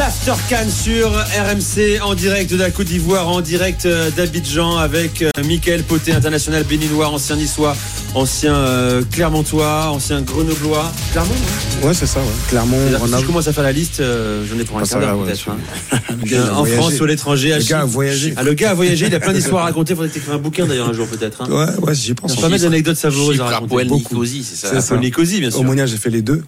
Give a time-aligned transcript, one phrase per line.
[0.00, 0.32] L'After
[0.70, 5.82] sur RMC en direct de la Côte d'Ivoire, en direct euh, d'Abidjan avec euh, Mickaël
[5.82, 7.76] Poté, international béninois, ancien niçois,
[8.14, 10.90] ancien euh, Clermontois, ancien Grenoblois.
[11.12, 12.26] Clermont hein Ouais, c'est ça, ouais.
[12.48, 15.50] Clermont, Si je commence à faire la liste, j'en ai pour un quart d'heure peut-être.
[15.50, 16.48] Hein.
[16.54, 17.54] en France, ou à l'étranger.
[17.58, 18.32] Le gars a voyagé.
[18.38, 19.92] Ah, le gars a voyagé, il a plein d'histoires à raconter.
[19.92, 21.42] Il faudrait écrire un bouquin d'ailleurs un jour peut-être.
[21.42, 21.50] Hein.
[21.50, 22.36] Ouais, ouais, j'y pense.
[22.36, 23.84] Pas mal d'anecdotes savoureuses à raconter.
[23.84, 24.96] Nicosie, c'est ça.
[24.96, 25.60] Nicosie, bien sûr.
[25.60, 26.42] Au Monia, j'ai fait les deux.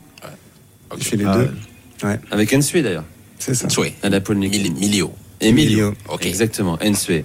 [0.97, 2.09] J'ai fait les Ah deux.
[2.09, 2.19] Ouais.
[2.31, 3.05] Avec Ensue d'ailleurs.
[3.45, 3.67] C'est ça.
[4.03, 4.67] À Paul Nicosie.
[4.67, 5.13] Emilio.
[5.41, 5.95] Emilio.
[6.09, 6.25] Ok.
[6.27, 7.25] Exactement, Ensue.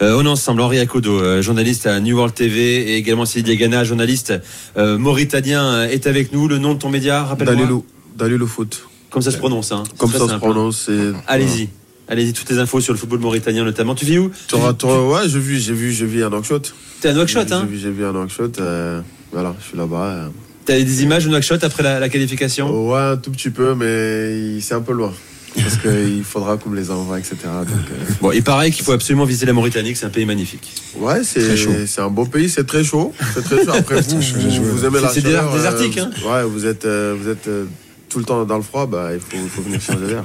[0.00, 3.42] Euh, on est ensemble, Henri Akodo, euh, journaliste à New World TV et également Sidi
[3.42, 4.32] Diagana, journaliste
[4.78, 6.48] euh, mauritanien, euh, est avec nous.
[6.48, 7.56] Le nom de ton média, rappelle-moi.
[7.56, 7.84] Dalilo,
[8.16, 8.88] Dalilo Foot.
[9.10, 9.72] Comme ça se prononce.
[9.72, 9.82] Hein.
[9.98, 10.84] Comme ça se prononce.
[10.86, 11.68] c'est- Allez-y.
[12.08, 13.94] Allez-y, toutes les infos sur le football mauritanien notamment.
[13.94, 14.30] Tu vis où?
[14.48, 16.74] T'auras- t'auras- Ouais, j'ai vu, j'ai vu, j'ai vu un Nouakchott.
[17.02, 17.66] T'es à Nouakchott, J'ai hein?
[17.68, 18.58] vu, j'ai vu un Nouakchott.
[18.60, 20.04] euh, voilà, je suis là-bas.
[20.06, 20.28] euh.
[20.64, 22.88] T'as des images de Nouakchott après la, la qualification?
[22.90, 25.12] Ouais, un tout petit peu, mais c'est un peu loin.
[25.54, 27.36] Parce qu'il faudra qu'on me les envoie, etc.
[27.44, 30.72] Donc, euh, Bon, il paraît qu'il faut absolument visiter la Mauritanie, c'est un pays magnifique.
[30.96, 31.70] ouais, Très chaud.
[31.74, 33.12] c'est c'est un beau pays, c'est très chaud.
[33.34, 33.70] C'est très chaud.
[33.72, 35.52] Après, vous, chaud, vous, aimez la C'est chaleur.
[35.52, 36.30] désert- désertique, euh, hein.
[36.44, 37.64] Ouais, vous êtes, euh, vous êtes euh,
[38.08, 40.24] tout le temps dans le froid, bah, il faut, il faut venir changer d'air.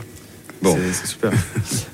[0.63, 0.77] Bon.
[0.91, 1.31] C'est- super.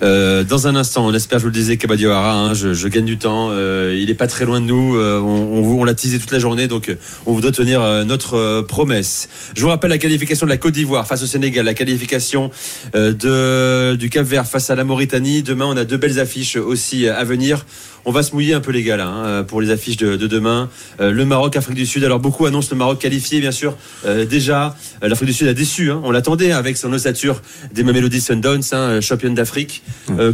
[0.02, 3.03] Euh, dans un instant, on espère, je vous le disais, Kabadiawara, hein, je, je gagne
[3.03, 3.50] du temps.
[3.52, 4.95] euh, il est pas très loin de nous.
[4.95, 5.26] euh, on,
[5.59, 6.95] on, on l'a teasé toute la journée, donc euh,
[7.26, 9.28] on voudrait tenir euh, notre euh, promesse.
[9.58, 12.50] Je vous rappelle la qualification de la Côte d'Ivoire face au Sénégal, la qualification
[12.95, 15.44] euh, de, du Cap Vert face à la Mauritanie.
[15.44, 17.66] Demain, on a deux belles affiches aussi à venir.
[18.09, 20.15] On va se mouiller un peu les gars là hein, euh, pour les affiches de,
[20.15, 20.67] de demain.
[20.99, 22.03] Euh, le Maroc, Afrique du Sud.
[22.03, 23.77] Alors beaucoup annoncent le Maroc qualifié, bien sûr.
[24.03, 25.91] Euh, déjà, l'Afrique du Sud a déçu.
[25.91, 26.02] hein.
[26.03, 27.39] On l'attendait avec son ossature
[27.71, 29.83] des Mamelody Sundowns, hein, championne d'Afrique.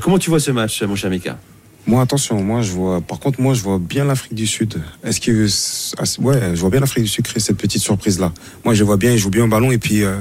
[0.01, 1.37] Comment tu vois ce match, mon cher Mika?
[1.85, 3.01] Moi, attention, moi, je vois.
[3.01, 4.81] Par contre, moi, je vois bien l'Afrique du Sud.
[5.03, 5.45] Est-ce que,
[5.97, 8.31] ah, ouais, je vois bien l'Afrique du Sud créer cette petite surprise là.
[8.63, 10.15] Moi, je vois bien, ils jouent bien au ballon et puis euh,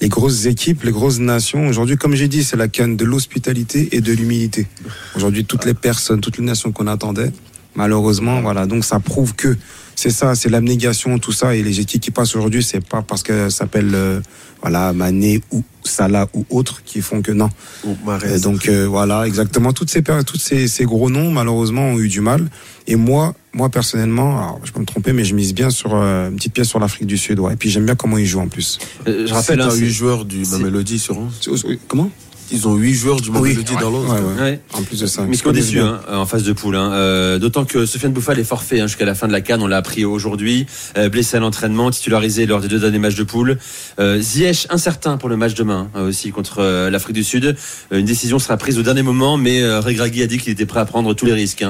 [0.00, 1.68] les grosses équipes, les grosses nations.
[1.68, 4.66] Aujourd'hui, comme j'ai dit, c'est la canne de l'hospitalité et de l'humilité.
[5.14, 7.32] Aujourd'hui, toutes les personnes, toutes les nations qu'on attendait,
[7.74, 8.66] malheureusement, voilà.
[8.66, 9.56] Donc, ça prouve que
[9.94, 11.54] c'est ça, c'est l'abnégation, tout ça.
[11.54, 14.20] Et les équipes qui passent aujourd'hui, c'est pas parce qu'elles s'appellent, euh,
[14.62, 17.50] voilà, Mané ou Salah ou autres qui font que non.
[17.84, 17.94] Ou
[18.42, 19.74] donc euh, voilà, exactement.
[19.74, 22.48] Toutes ces toutes ces, ces gros noms malheureusement ont eu du mal.
[22.86, 26.28] Et moi, moi personnellement, alors, je peux me tromper, mais je mise bien sur euh,
[26.30, 27.38] une petite pièce sur l'Afrique du Sud.
[27.40, 27.52] Ouais.
[27.54, 28.78] Et puis j'aime bien comment ils jouent en plus.
[29.06, 31.66] Euh, Je C'est rappelle, hein, c'est- 8 joueurs du Mamelody sur 11.
[31.88, 32.10] Comment?
[32.52, 33.50] Ils ont 8 joueurs du Oui.
[33.54, 34.12] Mamelody dans l'autre.
[34.12, 34.40] Ouais, ouais.
[34.42, 34.60] Ouais.
[34.72, 35.22] En plus de ça.
[35.22, 36.00] Mais bien.
[36.08, 36.76] hein, en phase de poule.
[36.76, 36.92] Hein.
[36.92, 39.62] Euh, D'autant que Sofiane Bouffal est forfait hein, jusqu'à la fin de la Cannes.
[39.62, 40.66] On l'a appris aujourd'hui.
[40.96, 43.58] Euh, blessé à l'entraînement, titularisé lors des deux derniers matchs de poule.
[43.98, 47.56] Euh, Ziyech incertain pour le match demain aussi contre euh, l'Afrique du Sud.
[47.92, 50.66] Euh, une décision sera prise au dernier moment, mais euh, Regragui a dit qu'il était
[50.66, 51.64] prêt à prendre tous les risques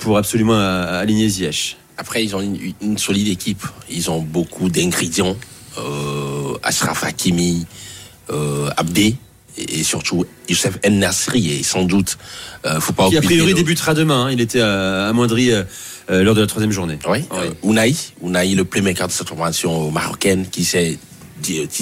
[0.00, 1.76] pour absolument euh, aligner Ziyech.
[1.96, 3.62] Après, ils ont une, une solide équipe.
[3.90, 5.36] Ils ont beaucoup d'ingrédients.
[5.78, 7.66] Euh, Ashraf Hakimi,
[8.30, 9.16] euh, Abdé,
[9.56, 11.50] et, surtout Youssef El Nasri.
[11.52, 12.18] Et sans doute,
[12.66, 14.26] euh, faut pas Qui a priori débutera demain.
[14.26, 14.30] hein.
[14.30, 15.62] Il était euh, amoindri euh,
[16.10, 16.98] euh, lors de la troisième journée.
[17.08, 17.38] Oui, Ouais.
[17.64, 20.98] euh, Unai, Unai, le playmaker de cette formation marocaine qui qui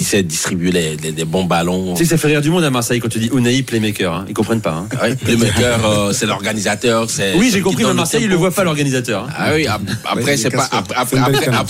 [0.03, 1.93] sait distribuer les, les- les bons ballons.
[1.95, 4.13] Tu sais ça fait rire du monde à Marseille quand tu dis Unai playmaker.
[4.13, 4.25] Hein.
[4.27, 4.71] Ils comprennent pas.
[4.73, 4.87] hein.
[5.01, 7.09] Ouais, playmaker, euh, c'est l'organisateur.
[7.09, 8.33] c'est Oui, j'ai compris, mais Marseille, ils tempo.
[8.33, 9.23] le voient pas l'organisateur.
[9.25, 9.33] hein.
[9.37, 10.67] Ah oui, ap- après, Ouais, c'est pas.
[10.95, 11.15] Après,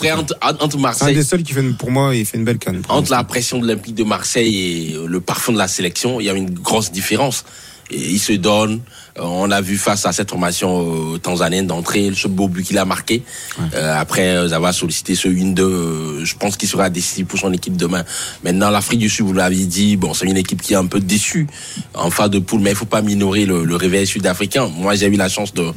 [0.08, 0.20] canne.
[0.20, 1.16] entre, entre C'est un Marseille.
[1.16, 2.82] des seuls qui fait, pour moi, il fait une belle canne.
[2.90, 4.56] Entre la pression de l'Olympique de Marseille
[4.94, 7.44] et le parfum de la sélection, il y a une grosse différence.
[7.92, 8.82] Et il se donne.
[9.20, 12.78] Euh, On l'a vu face à cette formation euh, tanzanienne d'entrée, ce beau but qu'il
[12.78, 13.24] a marqué.
[13.74, 17.52] Euh, après euh, avoir sollicité ce 1-2, euh, je pense qu'il sera décisif pour son
[17.54, 18.04] équipe demain.
[18.44, 21.00] Maintenant, l'Afrique du Sud, vous l'avez dit, bon, c'est une équipe qui est un peu
[21.00, 21.48] déçue
[21.94, 24.68] en phase de poule, mais il faut pas minorer le, le réveil sud-africain.
[24.78, 25.72] Moi, j'ai eu la chance de,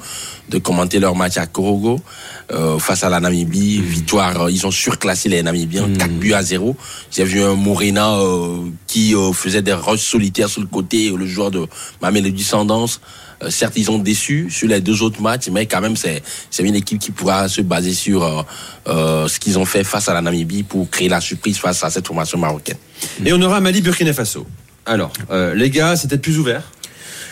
[0.48, 2.00] de commenter leur match à Korogo
[2.52, 3.80] euh, face à la Namibie.
[3.80, 6.76] Victoire, euh, ils ont surclassé les Namibiens, 4 buts à 0.
[7.10, 11.26] J'ai vu un Morena euh, qui euh, faisait des rushs solitaires sur le côté, le
[11.26, 11.66] joueur de
[12.00, 12.98] Mamelody Sundowns.
[13.42, 16.62] Euh, certes, ils ont déçu sur les deux autres matchs, mais quand même, c'est c'est
[16.62, 18.42] une équipe qui pourra se baser sur euh,
[18.88, 21.90] euh, ce qu'ils ont fait face à la Namibie pour créer la surprise face à
[21.90, 22.76] cette formation marocaine.
[23.24, 24.46] Et on aura Mali Burkina Faso.
[24.86, 26.62] Alors, euh, les gars, c'est peut-être plus ouvert.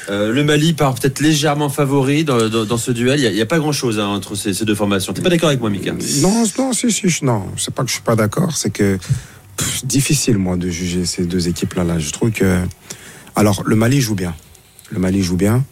[0.09, 3.21] Euh, le Mali part peut-être légèrement favori dans, dans- dans ce duel.
[3.21, 5.13] Il n'y a, pas grand-chose hein, entre ces, ces deux formations.
[5.13, 5.93] T'es pas d'accord avec moi, Mika?
[6.23, 7.45] Non, non, si, si, je- non.
[7.57, 8.99] C'est pas que je suis pas d'accord, c'est que
[9.57, 11.85] pff, difficile moi de juger ces deux équipes là.
[11.85, 12.59] Là, je trouve que
[13.37, 14.35] alors le Mali joue bien,
[14.91, 15.65] le Mali joue bien,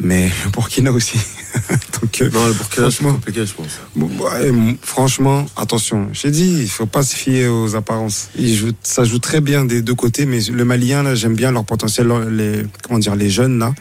[0.00, 1.18] mais le Burkina aussi.
[2.00, 3.12] Donc euh, Non, le Burkina, c'est Franchement.
[3.14, 3.78] compliqué, je pense.
[3.96, 6.08] bon, ouais, m- franchement, attention.
[6.12, 8.28] J'ai dit, il faut pas se fier aux apparences.
[8.38, 11.50] Ils jouent- ça joue très bien des deux côtés, mais le Malien là, j'aime bien
[11.52, 12.08] leur potentiel.
[12.30, 13.74] Les comment dire, les jeunes là,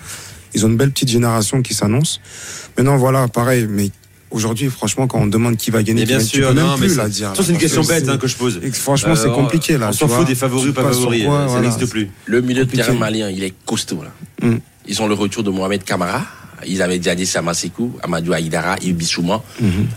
[0.54, 2.20] ils ont une belle petite génération qui s'annonce.
[2.78, 3.92] Maintenant, voilà, pareil, mais
[4.32, 7.34] aujourd'hui, franchement, quand on demande qui va gagner, bien sûr, même non, mais plus dire.
[7.36, 8.60] ça, c'est une question que bête hein, que je pose.
[8.62, 9.90] et franchement, c'est Euh, compliqué là.
[9.90, 11.62] On s'en fout des favoris ou pas favoris, quoi, ça voilà.
[11.70, 12.10] n'existe plus.
[12.26, 14.04] Le milieu de terrain malien, il est costaud.
[14.04, 14.48] Là.
[14.50, 14.58] Mm.
[14.88, 16.24] Ils ont le retour de Mohamed Kamara.
[16.66, 19.44] Ils avaient déjà dit Samasekou, Amadou Aïdara, Yves Bissouma.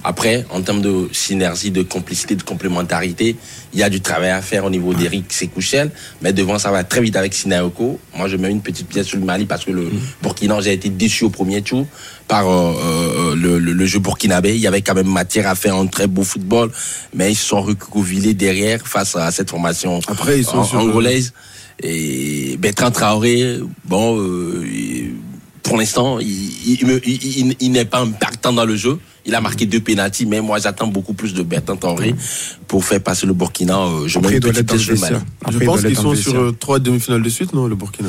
[0.04, 3.36] Après, en termes de synergie, de complicité, de complémentarité,
[3.72, 5.90] il y a du travail à faire au niveau d'Eric Sekouchel.
[6.20, 7.98] Mais devant, ça va très vite avec Sinaoko.
[8.16, 9.88] Moi, je mets une petite pièce sur le Mali parce que le
[10.22, 11.86] Burkina, j'ai été déçu au premier tour
[12.28, 14.50] par euh, euh, le, le- le jeu burkinabé.
[14.54, 16.70] Il y avait quand même matière à faire un très beau football.
[17.14, 21.32] Mais ils se sont recouvrés derrière face à cette formation Après, ils sont le- angolaise.
[21.82, 24.62] Et Bertrand Traoré, bon, euh,
[25.62, 26.26] pour l'instant, il,
[26.80, 28.98] il, me- il- il- il n'est pas impactant dans le jeu.
[29.26, 32.14] Il a marqué deux pénalties, mais moi j'attends beaucoup plus de Bertrand Traoré
[32.66, 33.78] pour faire passer le Burkina.
[33.78, 34.70] Euh, je Après, mets une petite.
[34.70, 38.08] Après, Je pense qu'ils sont sur euh, trois demi-finales de suite, non, le Burkina?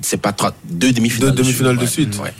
[0.00, 1.30] C'est pas trois, deux demi-finales.
[1.34, 2.18] Deux demi-finales de suite.
[2.22, 2.32] Ouais.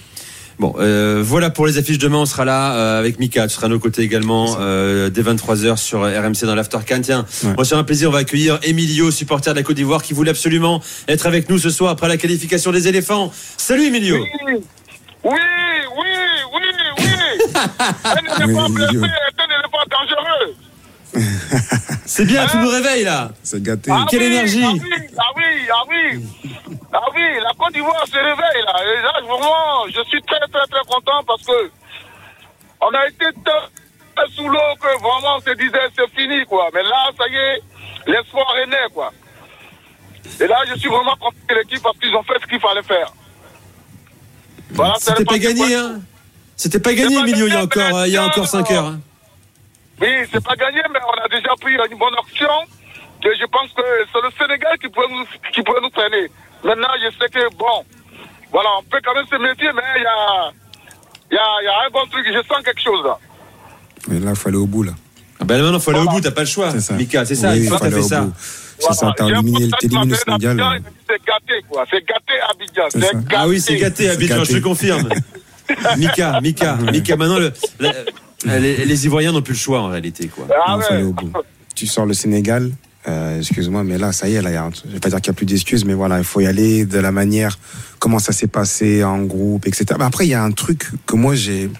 [0.60, 2.18] Bon, euh, voilà pour les affiches demain.
[2.18, 3.46] On sera là euh, avec Mika.
[3.48, 7.00] Tu seras à nos côtés également euh, dès 23h sur RMC dans l'After Can.
[7.02, 7.54] Tiens, Ouais.
[7.54, 8.08] moi c'est un plaisir.
[8.08, 11.58] On va accueillir Emilio, supporter de la Côte d'Ivoire, qui voulait absolument être avec nous
[11.58, 13.32] ce soir après la qualification des éléphants.
[13.56, 14.16] Salut Emilio.
[14.46, 14.52] Oui,
[15.24, 15.32] oui, oui,
[16.54, 16.60] oui,
[16.98, 17.04] oui.
[18.04, 19.08] Un éléphant Oui, blessé oui.
[19.08, 20.54] est un éléphant dangereux.
[22.06, 23.32] C'est bien, tu nous réveilles là.
[23.42, 23.90] C'est gâté.
[23.92, 24.62] Ah Quelle oui, énergie.
[24.64, 24.80] Ah oui,
[25.16, 25.22] ah
[25.74, 26.24] ah oui.
[26.92, 28.74] Ah oui, la Côte d'Ivoire se réveille là.
[28.84, 31.70] Et là, vraiment, je suis très, très, très content parce que
[32.80, 33.24] on a été
[34.36, 36.68] sous l'eau que vraiment on se disait c'est fini quoi.
[36.72, 37.62] Mais là, ça y est,
[38.06, 39.10] l'espoir est né quoi.
[40.40, 42.82] Et là, je suis vraiment content de l'équipe parce qu'ils ont fait ce qu'il fallait
[42.82, 43.12] faire.
[44.70, 46.00] Voilà, C'était pas gagné, hein.
[46.56, 47.46] C'était pas gagné, Emilio.
[47.46, 48.86] Il y a encore, euh, il y a encore 5 heures.
[48.86, 49.00] hein.
[50.00, 52.48] Oui, c'est pas gagné, mais on a déjà pris une bonne action.
[53.24, 53.82] Et je pense que
[54.12, 56.30] c'est le Sénégal qui pourrait nous, qui pourrait nous freiner.
[56.62, 57.84] Maintenant, je sais que, bon,
[58.52, 60.52] voilà, on peut quand même se méfier, mais il y a,
[61.30, 62.26] il y, a, il y a un bon truc.
[62.26, 63.18] Je sens quelque chose là.
[64.08, 64.92] Mais là, il faut aller au bout là.
[65.40, 66.20] Ah bah maintenant, faut aller au bout.
[66.20, 66.70] T'as pas le choix.
[66.70, 66.94] C'est ça.
[66.94, 67.52] Mika, c'est ça.
[67.52, 68.20] Oui, il faut aller fait au ça.
[68.22, 68.32] bout.
[68.78, 71.84] Ça, t'as éliminé, le il dit, C'est gâté, quoi.
[71.90, 72.82] C'est gâté, Abidjan.
[72.90, 73.34] C'est gâté.
[73.36, 74.52] Ah oui, c'est gâté, Abidjan, gâté.
[74.52, 75.08] je te confirme.
[75.96, 77.16] Mika, Mika, Mika.
[77.16, 80.46] Maintenant, le, la- les, les Ivoiriens n'ont plus le choix en réalité, quoi.
[80.66, 81.02] Ah Non, ouais.
[81.02, 81.32] au bout.
[81.74, 82.70] Tu sors le Sénégal,
[83.06, 85.34] euh, excuse-moi, mais là, ça y est, là, y a vais pas dire qu'il n'y
[85.34, 87.58] a plus d'excuses, mais voilà, il faut y aller de la manière,
[87.98, 89.86] comment ça s'est passé en groupe, etc.
[89.98, 91.70] Mais après, il y a un truc que moi, j'ai,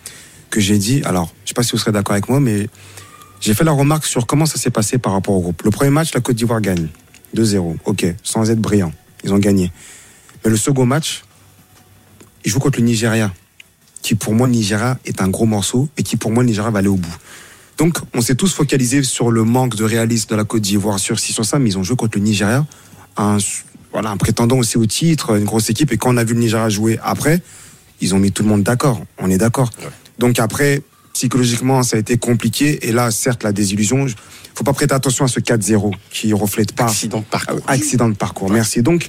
[0.50, 2.68] que j'ai dit, alors, je sais pas si vous serez d'accord avec moi, mais
[3.40, 5.62] j'ai fait la remarque sur comment ça s'est passé par rapport au groupe.
[5.62, 6.88] Le premier match, la Côte d'Ivoire gagne.
[7.34, 7.76] 2-0.
[7.84, 8.92] Ok, sans être brillant.
[9.24, 9.72] Ils ont gagné.
[10.44, 11.24] Mais le second match,
[12.44, 13.32] ils jouent contre le Nigeria,
[14.02, 16.70] qui pour moi, le Nigeria est un gros morceau et qui pour moi, le Nigeria
[16.70, 17.16] va aller au bout.
[17.78, 21.18] Donc, on s'est tous focalisés sur le manque de réalisme de la Côte d'Ivoire, sur
[21.18, 22.64] ci, sur ça, mais ils ont joué contre le Nigeria,
[23.16, 23.38] un,
[23.92, 25.92] voilà, un prétendant aussi au titre, une grosse équipe.
[25.92, 27.42] Et quand on a vu le Nigeria jouer après,
[28.00, 29.02] ils ont mis tout le monde d'accord.
[29.18, 29.70] On est d'accord.
[30.18, 30.82] Donc après,
[31.12, 32.86] psychologiquement, ça a été compliqué.
[32.88, 34.14] Et là, certes, la désillusion, il
[34.54, 37.60] faut pas prêter attention à ce 4-0 qui reflète pas Accident de parcours.
[37.66, 38.50] accident de parcours.
[38.50, 38.82] Merci.
[38.82, 39.08] Donc,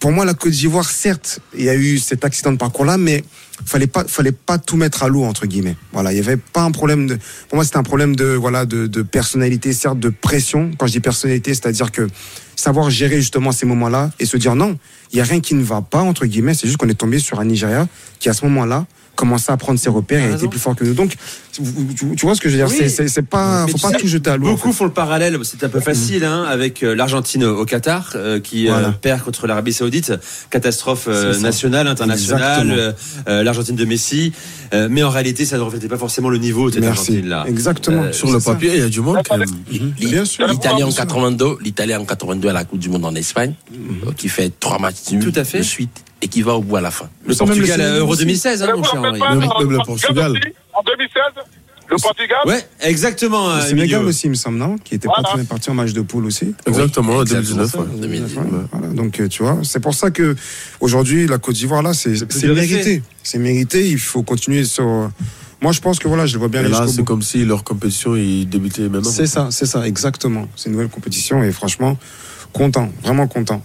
[0.00, 3.22] pour moi, la Côte d'Ivoire, certes, il y a eu cet accident de parcours-là, mais
[3.66, 5.76] fallait pas, fallait pas tout mettre à l'eau entre guillemets.
[5.92, 7.18] Voilà, il y avait pas un problème de.
[7.48, 10.70] Pour moi, c'était un problème de voilà de, de personnalité, certes, de pression.
[10.78, 12.08] Quand je dis personnalité, c'est-à-dire que
[12.56, 14.78] savoir gérer justement ces moments-là et se dire non,
[15.12, 16.54] il y a rien qui ne va pas entre guillemets.
[16.54, 17.86] C'est juste qu'on est tombé sur un Nigeria
[18.18, 18.86] qui à ce moment-là
[19.20, 20.94] commençait à prendre ses repères et était plus fort que nous.
[20.94, 21.14] Donc,
[21.52, 21.62] tu,
[22.26, 22.74] vois ce que je veux dire?
[22.80, 22.88] Oui.
[22.90, 24.46] C'est- pas, Mais faut pas sais, tout jeter à l'eau.
[24.48, 24.78] en Beaucoup fait.
[24.78, 28.68] font le parallèle, c'est un peu facile, hein, avec euh, l'Argentine au Qatar, euh, qui
[28.70, 30.12] euh, perd contre l'Arabie Saoudite,
[30.48, 32.94] catastrophe euh, nationale, internationale,
[33.26, 34.32] l'Argentine de Messi,
[34.72, 37.10] Euh, mais en réalité, ça ne reflétait pas forcément le niveau de cette Merci.
[37.10, 37.44] Argentine-là.
[37.48, 38.02] Exactement.
[38.04, 39.48] Euh, Sur le papier, il y a du monde quand même.
[40.24, 40.46] Sûr.
[40.46, 40.96] L'Italie en Bien sûr.
[41.00, 44.78] 82, l'Italie en 82 à la Coupe du Monde en Espagne, euh, qui fait trois
[44.78, 45.58] matchs Tout à fait.
[45.58, 47.08] de suite et qui va au bout à la fin.
[47.26, 48.20] Le Ça, même le Portugal à Sénégal Euro aussi.
[48.24, 49.20] 2016, hein, Le mon cher Henri.
[49.20, 50.32] Même- le Portugal.
[50.74, 51.22] En 2016,
[51.90, 52.38] le Portugal.
[52.46, 53.48] Ouais, exactement.
[53.48, 54.08] Le euh, Sénégal Emilio.
[54.08, 55.44] aussi, il me semble, non Qui était Voilà.
[55.44, 56.54] parti en match de poule aussi.
[56.66, 57.70] Exactement, en exactement 2019.
[57.70, 57.78] ça.
[57.80, 58.00] ouais.
[58.00, 58.86] 2019, Ouais, voilà.
[58.94, 60.36] Donc, euh, tu vois, c'est pour ça que
[60.80, 63.02] aujourd'hui, la Côte d'Ivoire, là, c'est c'est mérité.
[63.22, 63.88] C'est mérité.
[63.88, 65.10] Il faut continuer sur.
[65.62, 67.64] Moi, je pense que voilà, je le vois bien Et là, c'est comme si leur
[67.64, 69.10] compétition, ils débutaient maintenant.
[69.10, 70.48] C'est ça, c'est ça, exactement.
[70.56, 71.98] C'est une nouvelle compétition et franchement,
[72.52, 73.62] content, vraiment content.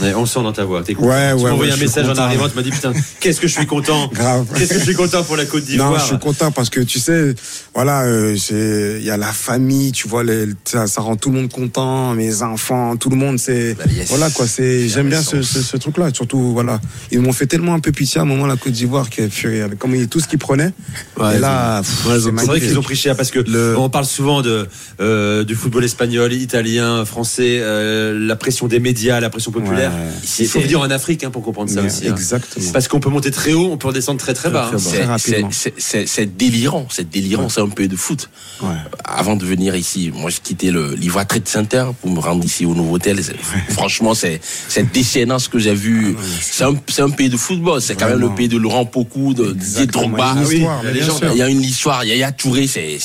[0.00, 0.82] Ouais, on le sent dans ta voix.
[0.82, 1.08] T'es content.
[1.08, 3.52] Ouais, tu m'as envoyé un message en arrivant, tu m'as dit putain, qu'est-ce que je
[3.54, 4.08] suis content?
[4.12, 4.46] Grave.
[4.54, 6.00] Qu'est-ce que je suis content pour la Côte Non, d'Ivoire?
[6.00, 7.34] je suis content parce que tu sais,
[7.74, 8.36] voilà, euh,
[8.98, 12.14] il y a la famille, tu vois, les- ça, ça rend tout le monde content,
[12.14, 14.08] mes enfants, tout le monde, c'est Bah, yes.
[14.08, 17.74] voilà quoi, c'est j'aime bien ce, ce, ce truc-là, surtout voilà, ils m'ont fait tellement
[17.74, 19.22] un peu pitié à un moment la Côte d'Ivoire que
[19.76, 20.72] comme tout ce qu'ils prenaient,
[21.18, 24.42] Ouais, et là, c'est vrai qu'ils ont pris cher parce que Le- on parle souvent
[24.42, 24.66] de
[25.00, 29.85] euh, du football espagnol, italien, français, euh, la pression des médias, la pression populaire.
[29.90, 29.98] Faire.
[29.98, 30.10] Ouais.
[30.40, 32.08] Il faut venir en Afrique hein, pour comprendre ça Mais aussi.
[32.08, 32.12] hein.
[32.14, 32.72] Exactement.
[32.72, 34.70] Parce qu'on peut monter très haut, on peut redescendre très très bas.
[34.76, 35.16] Très, hein.
[35.18, 38.28] C'est- délirant, c'est délirant, c'est un peu de foot.
[38.62, 38.68] Ouais.
[39.04, 42.64] Avant de venir ici, moi j'ai quitté le l'Ivoire Trade Center pour me rendre ici
[42.66, 43.18] au nouveau hôtel.
[43.70, 46.16] Franchement, c'est c'est déchaînant ce que j'ai vu.
[46.40, 47.80] C'est un, c'est un pays de football.
[47.80, 49.86] C'est quand même le pays de Laurent Pocou, de Didier.
[49.86, 50.34] Drogba.
[50.36, 51.18] Il y a une oui, histoire, la mais bien légende.
[51.18, 51.30] sûr.
[51.32, 52.98] Il y a une histoire, il y a, il y a Touré, c'est,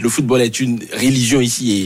[0.00, 1.82] le football est une religion ici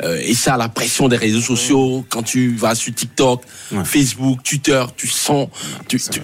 [0.00, 3.84] et, euh, et ça, la pression des réseaux sociaux, quand tu vas sur TikTok, Ouais.
[3.84, 5.48] Facebook, Twitter, tu sens,
[5.88, 6.22] tu, tu-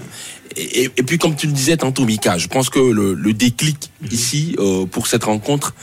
[0.57, 3.77] et, puis comme tu le disais tantôt, Mika, je pense que le, le déclic
[4.11, 5.75] ici euh, pour cette rencontre,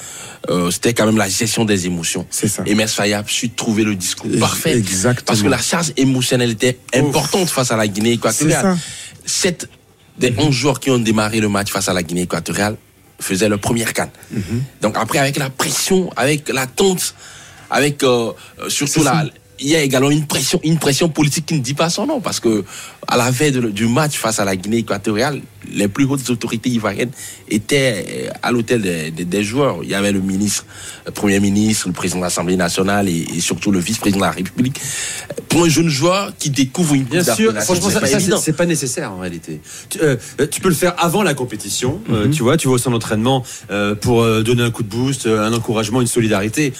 [0.49, 2.25] euh, c'était quand même la gestion des émotions.
[2.31, 2.63] C'est ça.
[2.65, 4.75] Et Mers Faye a su trouver le discours parfait.
[4.75, 5.25] exactement.
[5.27, 8.77] Parce que la charge émotionnelle était importante face à la Guinée équatoriale.
[9.25, 9.69] Sept
[10.17, 12.75] des 11 joueurs qui ont démarré le match face à la Guinée équatoriale
[13.19, 14.09] faisaient leur première canne.
[14.31, 14.63] Mhm.
[14.81, 17.15] Donc après, avec la pression, avec l'attente,
[17.69, 18.33] avec euh,
[18.67, 19.25] surtout la,
[19.59, 22.19] il y a également une pression, une pression politique qui ne dit pas son nom
[22.19, 22.63] parce que
[23.07, 25.41] à la veille de- du match face à la Guinée équatoriale,
[25.71, 27.11] les plus hautes autorités ivoiriennes
[27.49, 29.79] étaient euh, à l'hôtel des, des- des joueurs.
[29.83, 30.65] Il y avait le ministre,
[31.05, 34.31] le premier ministre, le président de l'Assemblée nationale et, et surtout le vice-président de la
[34.31, 34.79] République.
[35.49, 37.89] Pour un jeune joueur qui découvre une Bien sûr, franchement,
[38.41, 39.61] c'est pas nécessaire en réalité.
[39.89, 40.15] Tu, euh,
[40.49, 43.43] tu peux le faire avant la compétition, euh, tu vois, tu vas au centre d'entraînement
[43.69, 46.73] euh, pour euh, donner un coup de boost, euh, un encouragement, une solidarité.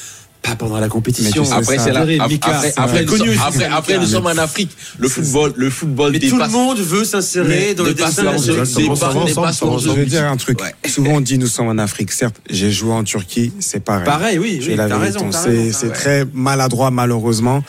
[0.43, 1.41] Pas pendant la compétition.
[1.41, 3.75] Mais tu sais, Après, c'est la, après, Mika, après, nous Connu sommes- aussi, après, Mika.
[3.77, 4.71] après, nous Mais- sommes en Afrique.
[4.99, 10.05] Le football, le football Mais tout le monde veut s'insérer dans le destin Je vais
[10.05, 10.59] dire un truc.
[10.85, 12.11] Souvent on dit nous sommes en Afrique.
[12.11, 14.03] Certes, j'ai joué en Turquie, c'est pareil.
[14.05, 15.29] Pareil, oui, J'ai la raison.
[15.31, 17.63] C'est très maladroit malheureusement.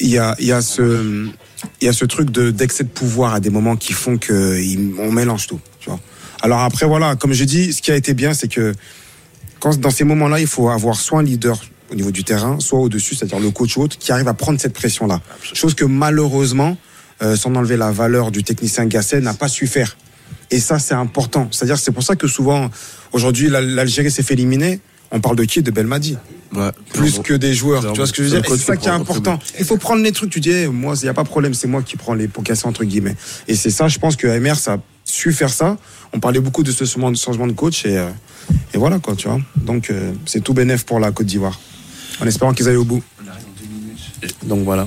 [0.00, 1.26] Il y a il y a ce
[1.80, 4.58] il y a ce truc de d'excès de pouvoir à des moments qui font que
[4.98, 5.60] on mélange tout.
[5.78, 6.00] Tu vois.
[6.42, 8.74] Alors après voilà, comme je dis, ce qui a été bien, c'est que
[9.60, 11.58] quand dans ces moments-là, il faut avoir soit un leader
[11.92, 14.72] au niveau du terrain, soit au-dessus, c'est-à-dire le coach haute, qui arrive à prendre cette
[14.74, 15.20] pression-là.
[15.42, 16.76] Chose que malheureusement,
[17.22, 19.96] euh, sans enlever la valeur du technicien Gasset, n'a pas su faire.
[20.50, 21.48] Et ça, c'est important.
[21.50, 22.70] C'est-à-dire, c'est pour ça que souvent,
[23.12, 24.80] aujourd'hui, l'Al- l'Algérie s'est fait éliminer.
[25.12, 25.62] On parle de qui?
[25.62, 26.16] De Belmadi.
[26.54, 26.70] Ouais.
[26.92, 27.80] Plus que des joueurs.
[27.92, 28.48] Tu vois ce que je veux dire?
[28.48, 29.38] C'est ça qui est important.
[29.58, 30.30] Il faut prendre les trucs.
[30.30, 32.28] Tu dis, eh, moi, il n'y a pas de problème, c'est moi qui prends les
[32.28, 33.16] pots cassés, entre guillemets.
[33.48, 35.76] Et c'est ça, je pense que MR, ça a su faire ça.
[36.12, 38.08] On parlait beaucoup de ce changement de, changement de coach et, euh,
[38.74, 39.40] et voilà, quoi, tu vois.
[39.56, 41.58] Donc, euh, c'est tout bénef pour la Côte d'Ivoire.
[42.20, 43.02] En espérant qu'ils aillent au bout.
[44.42, 44.86] Donc voilà.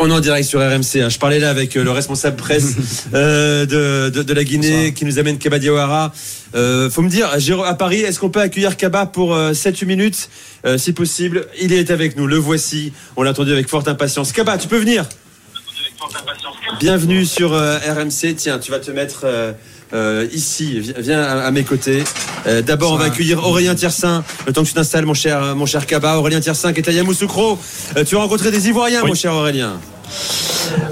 [0.00, 1.00] On est en direct sur RMC.
[1.02, 1.08] hein.
[1.08, 5.04] Je parlais là avec euh, le responsable presse euh, de, de, de la Guinée qui
[5.04, 6.12] nous amène Kaba Diawara.
[6.54, 7.30] Euh, faut me dire,
[7.64, 10.28] à Paris, est-ce qu'on peut accueillir Kaba pour euh, 7-8 minutes?
[10.66, 12.26] Euh, Si possible, il est avec nous.
[12.28, 12.92] Le voici.
[13.16, 14.30] On l'a attendu avec forte impatience.
[14.32, 15.04] Kaba, tu peux venir?
[16.78, 18.34] Bienvenue sur euh, RMC.
[18.36, 19.26] Tiens, tu vas te mettre
[19.92, 20.78] euh, ici.
[20.80, 22.04] Viens, viens à, à mes côtés.
[22.46, 24.24] Euh, D'abord, on va accueillir Aurélien Tiersin.
[24.46, 26.16] Le temps que tu t'installes, mon cher, mon cher Kaba.
[26.18, 27.58] Aurélien Tiersin qui est à Yamoussoukro.
[27.96, 29.08] Euh, tu as rencontré des Ivoiriens, Oui.
[29.08, 29.78] mon cher Aurélien.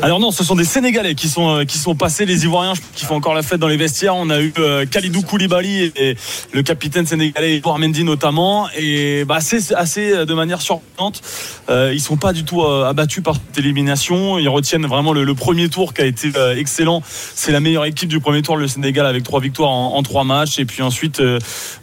[0.02, 3.04] Alors non, ce sont des Sénégalais qui sont euh, qui sont passés, les Ivoiriens qui
[3.04, 4.16] font encore la fête dans les vestiaires.
[4.16, 6.16] On a eu euh, Khalidou Koulibaly et,
[6.52, 11.20] le capitaine sénégalais Edouard Mendy notamment, et bah, assez euh, de manière surprenante.
[11.68, 14.38] Euh, ils sont pas du tout abattus par cette élimination.
[14.38, 17.02] Ils retiennent vraiment le, premier tour qui a été excellent.
[17.06, 20.58] C'est la meilleure équipe du premier tour, le Sénégal avec trois victoires en, trois matchs.
[20.58, 21.20] Et puis ensuite,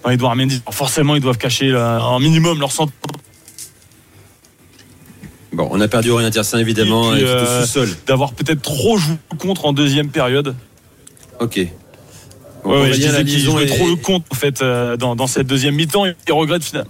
[0.03, 0.61] bah, Edouard Mendy.
[0.71, 2.91] Forcément, ils doivent cacher un minimum leur centre.
[5.53, 7.89] Bon, on a perdu Aurélien Tiersin évidemment, Et et euh, sous-sol.
[8.07, 10.55] d'avoir peut-être trop joué contre en deuxième période.
[11.39, 11.57] Ok.
[11.57, 11.67] Ouais,
[12.81, 15.27] ouais, je disais qu'il liaison jouait est- trop le compte en fait euh, dans, dans
[15.27, 16.89] cette deuxième mi-temps et il regrette finalement.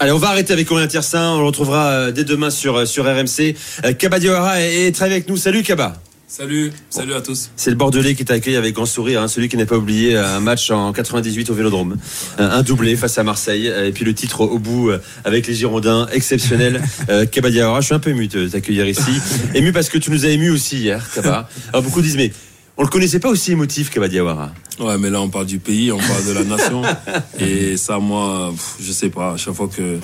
[0.00, 1.34] Allez, on va arrêter avec Aurélien Tiersin.
[1.34, 3.54] On le retrouvera euh, dès demain sur, sur RMC.
[3.98, 5.36] Kaba Diawara est, est avec nous.
[5.36, 5.94] Salut Kaba.
[6.34, 7.50] Salut, salut à tous.
[7.56, 10.36] C'est le Bordelais qui t'accueille avec grand sourire, hein, celui qui n'a pas oublié euh,
[10.36, 11.98] un match en 98 au Vélodrome,
[12.38, 15.46] un, un doublé face à Marseille, euh, et puis le titre au bout euh, avec
[15.46, 16.80] les Girondins, exceptionnel.
[17.08, 19.10] Euh, Kaba Diawara, je suis un peu ému de t'accueillir ici,
[19.54, 21.48] ému parce que tu nous as ému aussi hier, Kaba.
[21.70, 22.32] Alors beaucoup disent mais
[22.76, 24.52] on le connaissait pas aussi émotif, Kaba Diawara.
[24.78, 26.82] Ouais, mais là on parle du pays, on parle de la nation.
[27.40, 29.98] et ça, moi, je sais pas, à chaque fois que,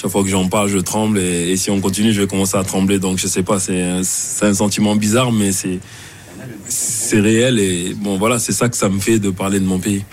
[0.00, 1.18] chaque fois que j'en parle, je tremble.
[1.18, 2.98] Et, et si on continue, je vais commencer à trembler.
[2.98, 4.02] Donc je sais pas, c'est un,
[4.54, 5.78] sentiment bizarre, mais c'est,
[6.68, 7.58] c'est réel.
[7.58, 10.04] Et bon, voilà, c'est ça que ça me fait de parler de mon pays.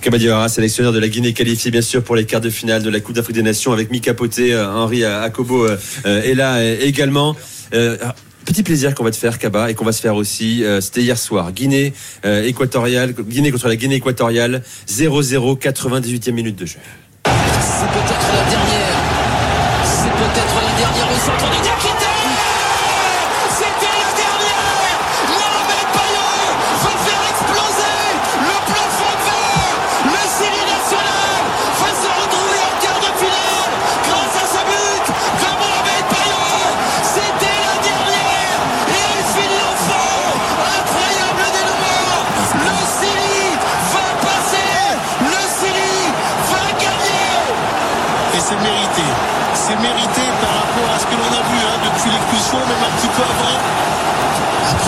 [0.00, 2.90] Kaba Diawara, sélectionneur de la Guinée, qualifié bien sûr pour les quarts de finale de
[2.90, 6.54] la Coupe d'Afrique des Nations avec Mika Poté, euh, Henri Akobo euh, euh, est là
[6.56, 7.34] euh, également.
[7.74, 10.64] Euh, alors, Petit plaisir qu'on va te faire, Kaba, et qu'on va se faire aussi.
[10.64, 11.52] euh, C'était hier soir.
[11.52, 11.92] Guinée
[12.24, 16.78] euh, équatoriale, Guinée contre la Guinée équatoriale, 0-0, 98e minute de jeu.
[17.26, 18.67] C'est peut-être la dernière.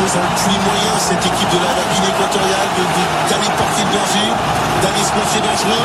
[0.00, 2.70] Ils ont tous les moyens, cette équipe de la, la équatoriale,
[3.28, 4.28] d'aller porter le danger,
[4.80, 5.84] d'aller se montrer dangereux.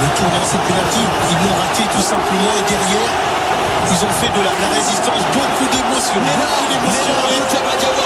[0.00, 0.08] Le
[0.46, 2.52] cette pénalty, ils l'ont raté tout simplement.
[2.56, 3.10] Et derrière,
[3.90, 6.22] ils ont fait de la, la résistance beaucoup d'émotions.
[6.24, 7.97] Beaucoup d'émotions.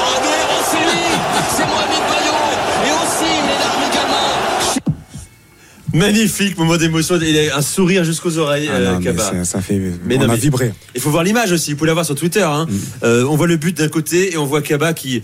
[5.93, 7.19] Magnifique moment d'émotion.
[7.21, 9.23] Il a un sourire jusqu'aux oreilles, Ah euh, non, Kaba.
[9.23, 9.81] ça, ça fait.
[10.05, 10.73] Mais on non, a mais- vibré.
[10.95, 11.73] Il faut voir l'image aussi.
[11.73, 12.43] Vous pouvez la voir sur Twitter.
[12.43, 12.67] hein.
[13.03, 15.23] Euh, on voit le but d'un côté et on voit Kaba qui.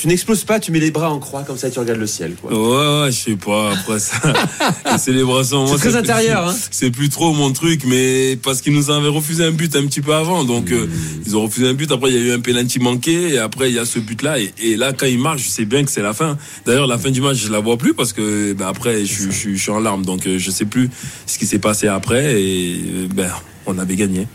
[0.00, 2.06] Tu n'exploses pas, tu mets les bras en croix comme ça et tu regardes le
[2.06, 2.34] ciel.
[2.40, 2.50] Quoi.
[2.50, 3.72] Ouais, ouais, je sais pas.
[3.72, 4.16] Après ça,
[4.92, 5.66] les célébrations.
[5.66, 6.56] C'est très intérieur, hein.
[6.70, 10.00] C'est plus trop mon truc, mais parce qu'ils nous avaient refusé un but un petit
[10.00, 10.44] peu avant.
[10.44, 10.88] Donc, euh,
[11.26, 11.92] ils ont refusé un but.
[11.92, 13.34] Après, il y a eu un penalty manqué.
[13.34, 14.40] Et après, il y a ce but-là.
[14.40, 16.38] Et, et là, quand ils marquent, je sais bien que c'est la fin.
[16.64, 19.54] D'ailleurs, la fin du match, je la vois plus parce que, ben, après, je, je
[19.54, 20.06] suis en larmes.
[20.06, 20.88] Donc, euh, je sais plus
[21.26, 22.40] ce qui s'est passé après.
[22.40, 23.28] Et, euh, ben,
[23.66, 24.26] on avait gagné.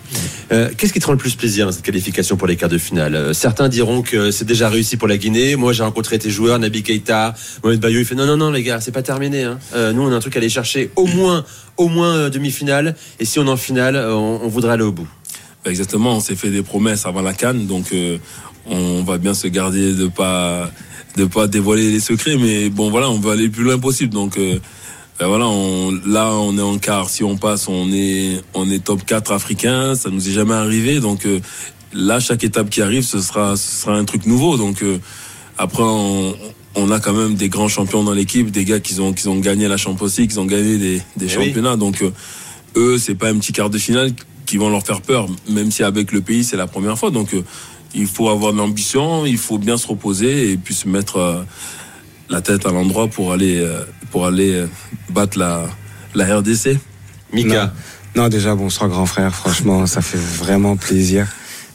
[0.52, 2.78] Euh, Qu'est-ce qui te rend le plus plaisir dans cette qualification pour les quarts de
[2.78, 3.16] finale?
[3.16, 5.56] Euh, Certains diront que c'est déjà réussi pour la Guinée.
[5.56, 8.00] Moi, j'ai rencontré tes joueurs, Nabi Keita, Mohamed Bayo.
[8.00, 9.44] Il fait non, non, non, les gars, c'est pas terminé.
[9.44, 9.60] hein.
[9.76, 11.44] Euh, nous, on a un truc à aller chercher au moins,
[11.78, 12.96] au moins demi-finale.
[13.20, 15.08] Et si on est en finale, on, on voudrait aller au bout.
[15.66, 17.86] Exactement, on s'est fait des promesses avant la canne, donc
[18.68, 20.70] on va bien se garder de pas
[21.18, 24.14] de pas dévoiler les secrets, mais bon voilà, on veut aller le plus loin possible.
[24.14, 24.38] Donc
[25.20, 27.10] ben voilà, on, là on est en quart.
[27.10, 29.96] Si on passe, on est on est top 4 africain.
[29.96, 31.40] Ça nous est jamais arrivé, donc euh,
[31.94, 34.58] là chaque étape qui arrive, ce sera ce sera un truc nouveau.
[34.58, 34.98] Donc euh,
[35.58, 36.36] après on
[36.78, 39.40] on a quand même des grands champions dans l'équipe, des gars qui ont qui ont
[39.40, 41.46] gagné la Champions League, qui ont gagné des, des Eh oui.
[41.48, 41.78] championnats.
[41.78, 42.12] Donc euh,
[42.76, 44.12] eux, c'est pas un petit quart de finale
[44.46, 47.10] qui vont leur faire peur, même si avec le pays c'est la première fois.
[47.12, 47.42] Donc euh,
[47.96, 51.44] il faut avoir de l'ambition, il faut bien se reposer et puis se mettre euh,
[52.30, 54.68] la tête à l'endroit pour aller euh, pour aller euh,
[55.10, 55.66] battre la
[56.14, 56.80] la RDC.
[57.34, 57.74] Mika.
[58.16, 59.36] Non, non, déjà, bonsoir grand frère.
[59.36, 61.28] Franchement, ça fait vraiment plaisir.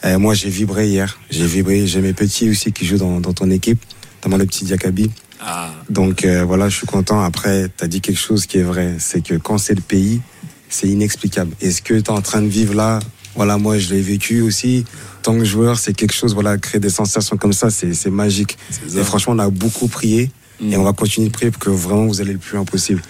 [0.07, 1.19] Euh, moi, j'ai vibré hier.
[1.29, 1.87] J'ai vibré.
[1.87, 3.79] J'ai mes petits aussi qui jouent dans, dans ton équipe,
[4.15, 5.11] notamment le petit Diakabi.
[5.39, 5.69] Ah.
[5.91, 7.23] Donc euh, voilà, je suis content.
[7.23, 10.23] Après, tu as dit quelque chose qui est vrai, c'est que quand c'est le pays,
[10.71, 11.55] c'est inexplicable.
[11.61, 13.01] Et ce que tu es en train de vivre là,
[13.37, 14.87] voilà, moi je l'ai vécu aussi.
[15.23, 18.57] Tant que joueur, c'est quelque chose, voilà, créer des sensations comme ça, c'est c'est magique.
[18.97, 20.31] Et franchement, on a beaucoup prié
[20.63, 23.03] et on va continuer de prier pour que vraiment vous allez le plus loin possible.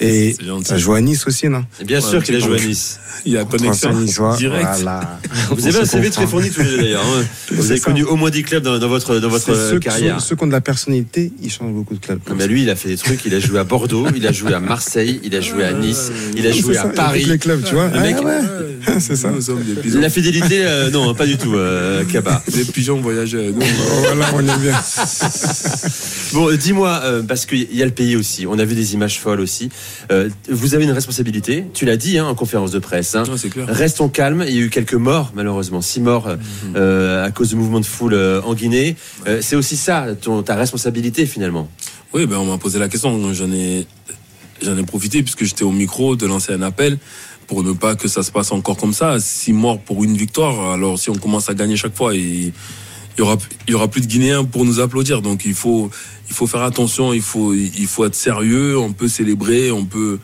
[0.00, 0.36] Et
[0.70, 1.64] as joué à Nice aussi, non?
[1.80, 3.00] Et bien sûr qu'il a joué à Nice.
[3.26, 4.68] Il y a connexion Niçois, direct.
[4.76, 5.18] Voilà.
[5.50, 7.02] Vous avez un CV très fourni tous les deux d'ailleurs.
[7.04, 7.24] hein.
[7.50, 7.86] Vous avez ça.
[7.86, 10.20] connu au moins 10 clubs dans, dans votre, dans votre ceux, carrière.
[10.20, 12.20] ceux, ceux qui ont de la personnalité, ils changent beaucoup de clubs.
[12.36, 13.24] Mais lui, il a fait des trucs.
[13.24, 16.12] Il a joué à Bordeaux, il a joué à Marseille, il a joué à Nice,
[16.36, 17.24] il a C'est joué ça, à il a fait Paris.
[17.24, 17.88] les clubs, tu vois.
[17.88, 18.38] Le mec, Ah ouais.
[19.00, 19.30] c'est ça.
[19.30, 22.40] Nous sommes des pigeons, la fidélité, euh, non, pas du tout, euh, Kaba.
[22.54, 23.42] des pigeons voyageurs.
[23.52, 23.60] Nous,
[24.04, 24.80] Voilà, on aime bien.
[26.34, 28.46] Bon, dis-moi, euh, parce qu'il y a le pays aussi.
[28.46, 29.70] On a vu des images folles aussi.
[30.10, 31.64] Euh, vous avez une responsabilité.
[31.74, 33.14] Tu l'as dit hein, en conférence de presse.
[33.14, 33.24] hein.
[33.24, 33.66] Ouais, clair.
[33.68, 34.44] Restons calmes.
[34.46, 36.36] Il y a eu quelques morts, malheureusement, six morts euh,
[36.76, 38.96] euh, à cause du mouvement de foule en Guinée.
[39.40, 41.68] C'est aussi ça, ton, ta responsabilité finalement.
[42.14, 43.32] Oui, ben on m'a posé la question.
[43.34, 43.86] J'en ai,
[44.62, 46.98] j'en ai profité puisque j'étais au micro de lancer un appel
[47.46, 49.18] pour ne pas que ça se passe encore comme ça.
[49.20, 50.72] Six morts pour une victoire.
[50.72, 52.52] Alors si on commence à gagner chaque fois, il
[53.18, 55.22] il y aura, il y aura plus de Guinéens pour nous applaudir.
[55.22, 55.90] Donc il faut,
[56.28, 57.12] il faut faire attention.
[57.12, 58.78] Il faut, il faut être sérieux.
[58.78, 60.20] On peut célébrer, on peut,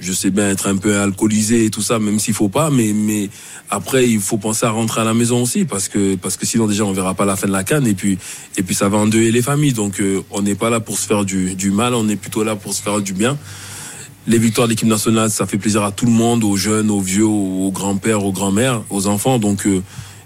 [0.00, 2.70] je sais bien être un peu alcoolisé et tout ça, même s'il faut pas.
[2.70, 3.28] Mais, mais
[3.68, 6.66] après, il faut penser à rentrer à la maison aussi parce que, parce que sinon
[6.66, 8.16] déjà on verra pas la fin de la canne et puis,
[8.56, 9.74] et puis ça va endeuiller les familles.
[9.74, 12.44] Donc euh, on n'est pas là pour se faire du, du mal, on est plutôt
[12.44, 13.36] là pour se faire du bien.
[14.26, 17.00] Les victoires de l'équipe nationale, ça fait plaisir à tout le monde, aux jeunes, aux
[17.00, 19.38] vieux, aux grands-pères, aux grands-mères, aux enfants.
[19.38, 19.82] Donc euh,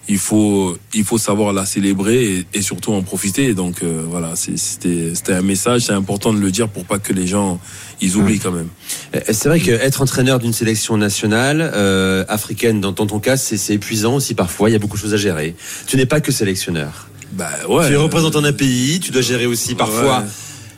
[0.08, 3.54] il faut, il faut savoir la célébrer et, et surtout en profiter.
[3.54, 7.12] Donc euh, voilà, c'était, c'était un message, c'est important de le dire pour pas que
[7.12, 7.58] les gens
[8.00, 8.68] ils oublient quand même.
[9.30, 14.14] C'est vrai qu'être entraîneur d'une sélection nationale euh, africaine, dans, dans ton cas, c'est épuisant
[14.14, 14.68] aussi parfois.
[14.70, 15.54] Il y a beaucoup de choses à gérer.
[15.86, 17.08] Tu n'es pas que sélectionneur.
[17.32, 17.88] Bah ouais.
[17.88, 19.00] tu es représentant d'un pays.
[19.00, 20.26] Tu dois gérer aussi parfois Ouais.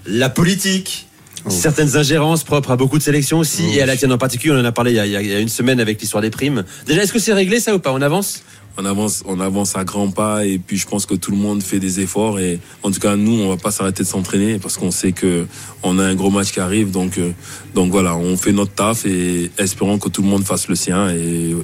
[0.07, 1.05] la politique.
[1.49, 4.61] Certaines ingérences propres à beaucoup de sélections aussi, et à la tienne en particulier, on
[4.61, 6.64] en a parlé il y a- il y a une semaine avec l'histoire des primes.
[6.87, 7.93] Déjà, est-ce que c'est réglé ça ou pas?
[7.93, 8.43] On avance?
[8.76, 11.62] On avance, on avance à grands pas et puis je pense que tout le monde
[11.62, 14.76] fait des efforts et en tout cas nous on va pas s'arrêter de s'entraîner parce
[14.76, 15.46] qu'on sait que
[15.83, 17.33] on a un gros match qui arrive donc euh,
[17.74, 21.09] donc voilà on fait notre taf et espérons que tout le monde fasse le sien
[21.11, 21.57] et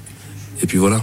[0.62, 1.02] et puis voilà.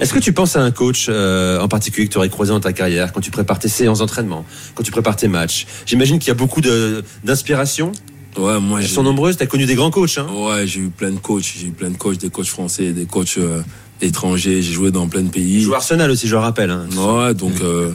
[0.00, 2.58] Est-ce que tu penses à un coach euh, en particulier que tu aurais croisé dans
[2.60, 4.44] ta carrière quand tu prépares tes séances d'entraînement,
[4.74, 5.66] quand tu prépares tes matchs?
[5.86, 7.92] J'imagine qu'il y a beaucoup de- d'inspiration.
[8.36, 9.36] Ouais, moi Elles sont nombreuses.
[9.36, 10.18] Tu as connu des grands coachs.
[10.18, 12.92] Hein Ouais, j'ai eu plein de coachs, j'ai eu plein de coachs, des coachs français,
[12.92, 13.62] des coachs euh,
[14.04, 15.62] étrangers, j'ai joué dans plein de pays.
[15.62, 16.70] Joues Arsenal aussi, je le rappelle.
[16.70, 16.86] hein.
[16.96, 17.92] Ouais, donc euh,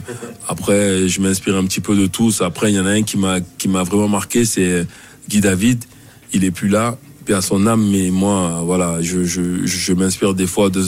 [0.48, 2.40] après je m'inspire un petit peu de tous.
[2.42, 4.86] Après il y en a un qui m'a qui m'a vraiment marqué, c'est
[5.28, 5.84] Guy David.
[6.32, 10.34] Il est plus là, paix à son âme, mais moi voilà, je je, je m'inspire
[10.34, 10.84] des fois de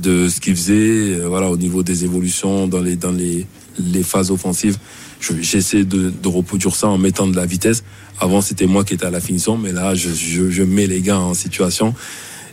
[0.00, 0.74] de ce qu'il faisait,
[1.18, 3.46] euh, voilà, au niveau des évolutions dans les dans les
[3.78, 4.76] les phases offensives.
[5.20, 7.82] Je- J'essaie de, de reproduire ça en mettant de la vitesse.
[8.20, 11.00] Avant, c'était moi qui étais à la finition, mais là, je, je, je mets les
[11.00, 11.92] gars en situation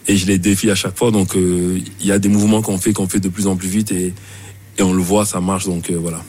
[0.08, 1.12] et je les défie à chaque fois.
[1.12, 3.68] Donc, euh, il y a des mouvements qu'on fait, qu'on fait de plus en plus
[3.68, 4.14] vite et,
[4.78, 5.66] et on le voit, ça marche.
[5.66, 6.22] Donc, euh, voilà.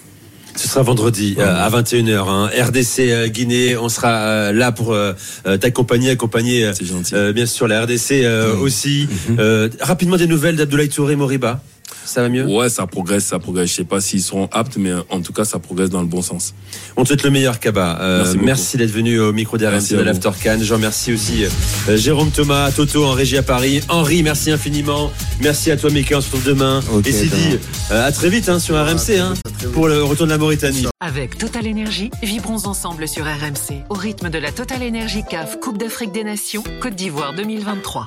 [0.54, 2.28] Ce sera vendredi euh, à 21h.
[2.28, 2.48] Hein.
[2.58, 5.12] RDC euh, Guinée, on sera euh, là pour euh,
[5.46, 6.70] euh, t'accompagner, accompagner
[7.34, 9.06] bien sûr la RDC euh, aussi.
[9.38, 11.62] Euh, rapidement des nouvelles d'Abdoulaye Touré Moriba.
[12.06, 13.70] Ça va mieux Ouais, ça progresse, ça progresse.
[13.70, 16.22] Je sais pas s'ils seront aptes, mais en tout cas, ça progresse dans le bon
[16.22, 16.54] sens.
[16.96, 17.98] On te souhaite le meilleur, Kaba.
[18.00, 20.58] Euh, Merci d'être venu au micro d'RMC à de l'After Can.
[20.62, 23.80] Je remercie aussi euh, Jérôme Thomas, Toto en régie à Paris.
[23.88, 25.10] Henri, merci infiniment.
[25.40, 26.14] Merci à toi, Mickey.
[26.14, 26.80] On se retrouve demain.
[27.04, 27.58] Et Sidi,
[27.90, 29.34] euh, à très vite hein, sur RMC hein,
[29.72, 30.86] pour le retour de la Mauritanie.
[31.00, 35.78] Avec Total Énergie, vibrons ensemble sur RMC au rythme de la Total Énergie CAF Coupe
[35.78, 38.06] d'Afrique des Nations Côte d'Ivoire 2023.